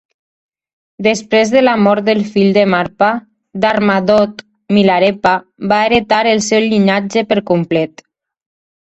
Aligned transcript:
Després 1.07 1.51
de 1.55 1.61
la 1.65 1.75
mort 1.87 2.07
del 2.07 2.23
fill 2.31 2.49
de 2.57 2.63
Marpa, 2.75 3.11
Darma 3.67 3.99
Dode, 4.09 4.49
Milarepa 4.81 5.37
va 5.75 5.83
heretar 5.87 6.27
el 6.35 6.45
seu 6.51 6.67
llinatge 6.75 7.29
per 7.33 7.43
complet. 7.55 8.09